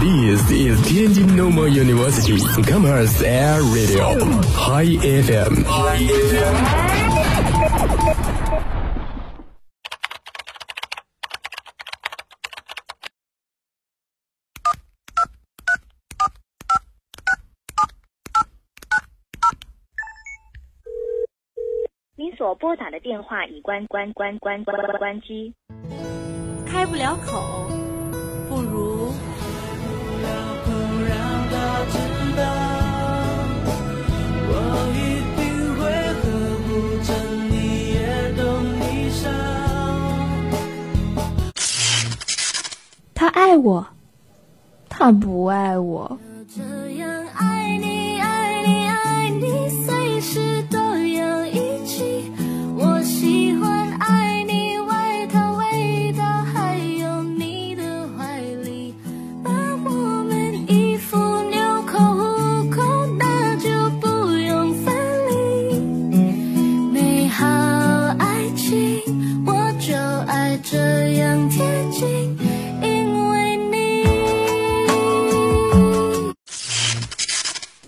[0.00, 4.16] This is Tianjin Normal University Commerce Air Radio
[4.56, 5.60] High FM。
[22.16, 25.52] 您所拨打的电话已关关关关关关机。
[26.66, 27.68] 开不了口，
[28.48, 29.12] 不如
[43.40, 43.86] 爱我，
[44.90, 46.18] 他不爱我。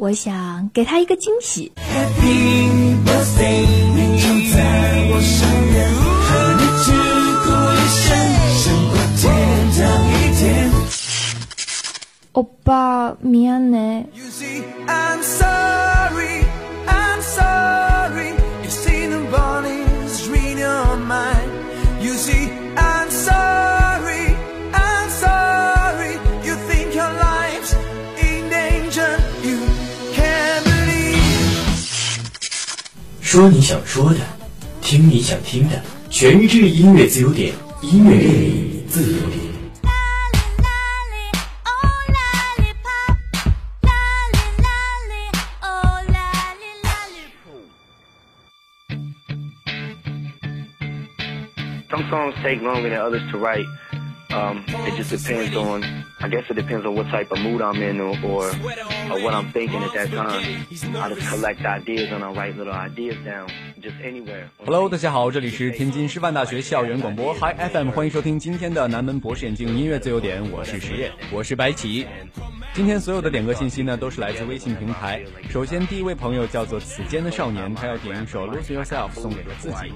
[0.00, 1.72] 我想给他一个惊喜。
[1.76, 4.58] Happy birthday，你就在
[5.10, 5.38] 我身
[5.72, 5.88] 边，
[6.26, 6.86] 和你只
[7.44, 8.08] 顾一生，
[8.60, 9.24] 胜过天
[9.72, 9.80] 堂
[10.12, 10.44] 一天。
[12.32, 14.06] 欧巴，미안해。
[33.31, 34.19] 说你想说的，
[34.81, 39.39] 听你想听的，全日制音乐自由点，音乐恋你自由点。
[51.89, 53.65] Some songs take longer than others to write.
[54.33, 55.83] Um, it just depends on,
[56.21, 58.47] I guess it depends on what type of mood I'm in or, or,
[59.11, 60.65] or what I'm thinking at that time.
[60.95, 63.49] I just collect ideas and I write little ideas down,
[63.81, 64.45] just anywhere.
[64.65, 72.07] Hello，大家好，这里是天津师范大学校园广播 Hi FM，欢迎收听今天的南门博士眼镜音乐自由点，我是实业，我是白起。
[72.73, 75.21] 今天所有的点歌信息呢，都是来自微信平台。
[75.49, 79.91] 首先，第一位朋友叫做此间的少年，他要点一首《Lose Yourself》送给了自己，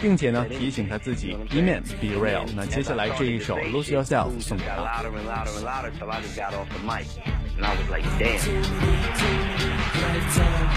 [0.00, 2.46] 并且呢提醒他自己 Be Man Be Real。
[2.54, 4.74] 那接下来这一首《Lose Yourself》送给他。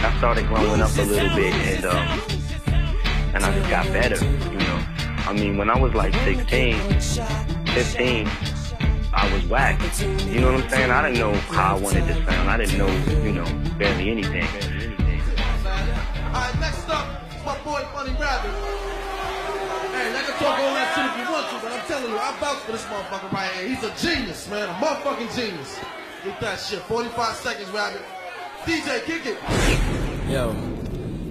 [0.04, 2.20] I started growing up a little bit and, um,
[3.34, 4.18] and I just got better,
[4.52, 4.80] you know.
[5.28, 6.76] I mean, when I was like 16,
[7.66, 8.55] 15, I
[9.46, 10.02] was whack.
[10.28, 10.92] You know what I'm saying?
[10.92, 12.50] I didn't know how I wanted to sound.
[12.50, 12.88] I didn't know,
[13.24, 13.46] you know,
[13.78, 14.44] barely anything.
[15.64, 17.08] Alright, next up,
[17.46, 18.52] my boy Funny Rabbit.
[19.92, 22.18] Hey, let can talk all that shit if you want to, but I'm telling you,
[22.18, 23.70] I vouch for this motherfucker right here.
[23.70, 25.80] He's a genius, man, a motherfucking genius.
[26.24, 26.80] Get that shit.
[26.82, 28.02] 45 seconds, Rabbit.
[28.66, 30.30] DJ, kick it.
[30.30, 30.75] Yo.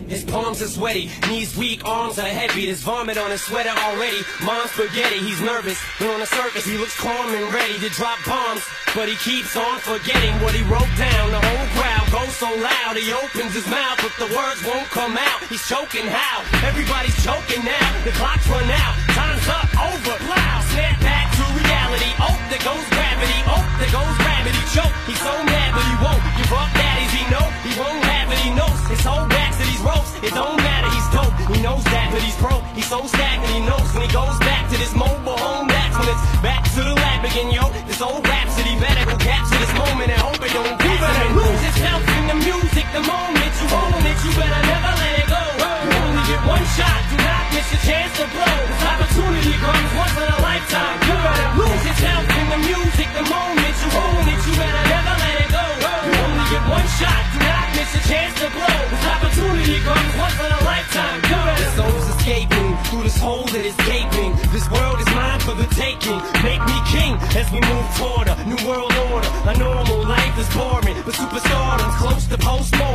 [0.09, 2.67] His palms are sweaty, knees weak, arms are heavy.
[2.67, 4.21] There's vomit on his sweater already.
[4.45, 8.19] Mom's spaghetti, he's nervous, but on the surface he looks calm and ready to drop
[8.27, 8.63] bombs.
[8.95, 11.33] But he keeps on forgetting what he wrote down.
[11.33, 15.17] The whole crowd goes so loud, he opens his mouth, but the words won't come
[15.17, 15.41] out.
[15.49, 16.45] He's choking how?
[16.69, 17.89] Everybody's choking now.
[18.05, 20.17] The clock's run out, time's up, over.
[20.29, 22.13] Loud, snap back to reality.
[22.21, 23.41] Oh, there goes gravity.
[23.49, 24.61] Oh, there goes gravity.
[24.71, 24.95] Choke.
[25.09, 26.69] He's so mad, but he won't give up.
[26.77, 28.39] Daddies, he know he won't have it.
[28.45, 29.27] He knows his whole
[33.03, 33.25] so.
[33.53, 34.44] He knows when he goes
[67.45, 69.29] as we move toward a new world order.
[69.47, 72.94] A normal life is boring, but superstardom's close to postmortem.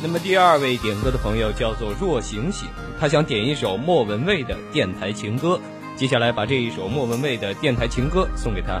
[0.00, 2.68] 那么第二位点歌的朋友叫做若醒醒，
[3.00, 5.58] 他想点一首莫文蔚的《电台情歌》，
[5.98, 8.80] 接下来把这一首莫文蔚的《电台情歌》送给他。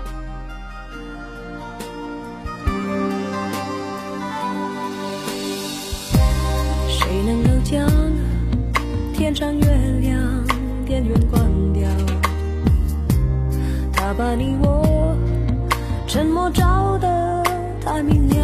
[9.34, 9.66] 像月
[10.00, 10.44] 亮
[10.86, 11.42] 电源关
[11.72, 11.90] 掉，
[13.92, 15.16] 他把你我
[16.06, 17.42] 沉默照得
[17.84, 18.43] 太明了。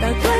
[0.00, 0.37] 但。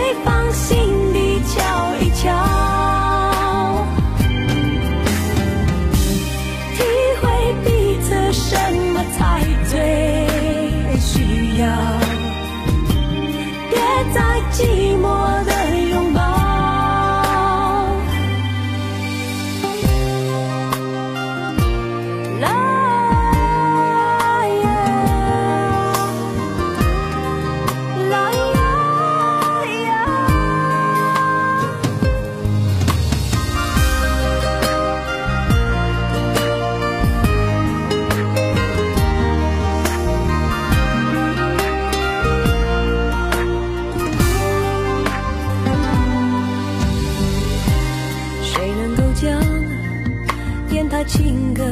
[51.09, 51.65] 情歌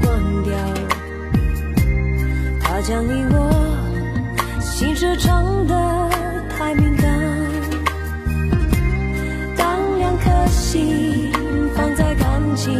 [0.00, 0.52] 关掉
[2.60, 6.08] 它将你我心事唱得
[6.48, 7.20] 太敏感
[9.56, 11.32] 当两颗心
[11.74, 12.72] 放在感情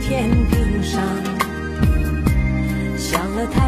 [0.00, 1.02] 天平上
[2.96, 3.59] 想了太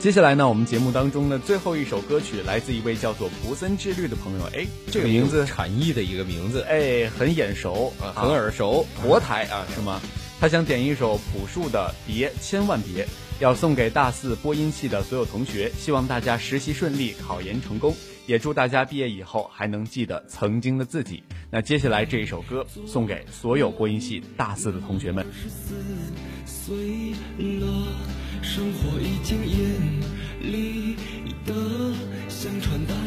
[0.00, 4.44] 接下来呢我们节目当中呢最后一首歌曲来自一位叫做蒲森之律的朋友。
[4.54, 6.60] 哎这个名字禅意的一个名字。
[6.62, 10.00] 哎很眼熟很耳熟佛台啊是吗？
[10.40, 13.08] 他想点一首朴树的别千万别
[13.40, 17.92] 要送给大四播音系的所有同学希望大家实习顺利考研成功
[18.26, 21.24] 也祝大家毕业以后还能记得曾经的自己。
[21.50, 25.26] 那接下来这一首歌送给所有播音系大四的同学们
[26.46, 26.76] 岁
[27.38, 27.88] 了
[28.40, 29.67] 生活已经也
[32.60, 32.97] 穿的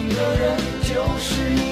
[0.00, 1.69] 情的人就是你。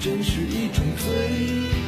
[0.00, 1.79] 真是一种罪，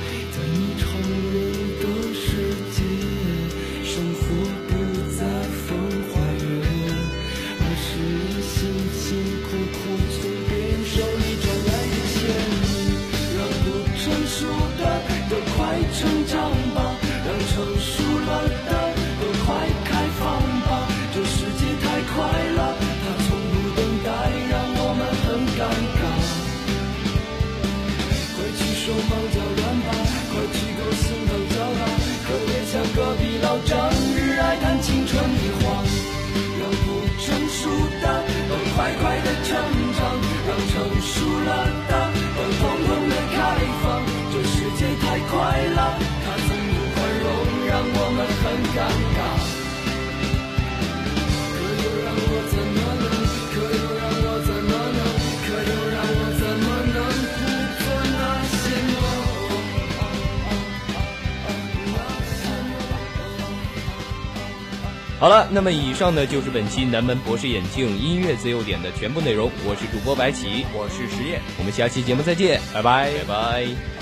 [65.22, 69.48] 好了，那么以上呢就是本期南门博士眼镜音乐自由点的全部内容。
[69.64, 74.01] 我是主播白起，我是实验，我们下期节目再见，拜拜，拜拜。